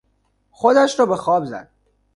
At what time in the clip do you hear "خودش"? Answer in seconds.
0.51-0.99